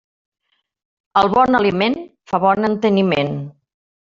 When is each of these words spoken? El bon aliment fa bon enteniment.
El 1.21 1.29
bon 1.35 1.57
aliment 1.59 1.99
fa 2.33 2.41
bon 2.47 2.69
enteniment. 2.71 3.33